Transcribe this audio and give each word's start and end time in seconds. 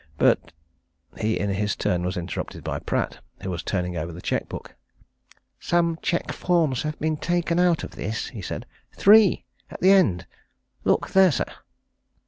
But" 0.17 0.51
He 1.21 1.37
in 1.39 1.51
his 1.51 1.75
turn 1.75 2.03
was 2.03 2.17
interrupted 2.17 2.63
by 2.63 2.79
Pratt, 2.79 3.19
who 3.43 3.51
was 3.51 3.61
turning 3.61 3.97
over 3.97 4.11
the 4.11 4.19
cheque 4.19 4.49
book. 4.49 4.73
"Some 5.59 5.99
cheque 6.01 6.31
forms 6.31 6.81
have 6.81 6.97
been 6.97 7.17
taken 7.17 7.59
out 7.59 7.83
of 7.83 7.91
this," 7.91 8.29
he 8.29 8.41
said. 8.41 8.65
"Three! 8.95 9.45
at 9.69 9.79
the 9.79 9.91
end. 9.91 10.25
Look 10.85 11.11
there, 11.11 11.31
sir!" 11.31 11.45